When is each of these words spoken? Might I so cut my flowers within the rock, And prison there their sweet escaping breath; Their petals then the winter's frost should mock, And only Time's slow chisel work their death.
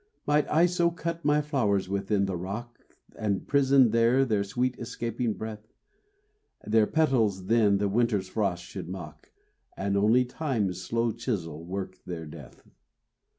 Might 0.25 0.47
I 0.49 0.65
so 0.65 0.89
cut 0.89 1.23
my 1.23 1.41
flowers 1.41 1.87
within 1.87 2.25
the 2.25 2.35
rock, 2.35 2.79
And 3.15 3.47
prison 3.47 3.91
there 3.91 4.25
their 4.25 4.43
sweet 4.43 4.79
escaping 4.79 5.33
breath; 5.33 5.75
Their 6.65 6.87
petals 6.87 7.45
then 7.45 7.77
the 7.77 7.87
winter's 7.87 8.27
frost 8.27 8.63
should 8.63 8.89
mock, 8.89 9.31
And 9.77 9.95
only 9.95 10.25
Time's 10.25 10.81
slow 10.81 11.11
chisel 11.11 11.63
work 11.63 11.99
their 12.03 12.25
death. 12.25 12.63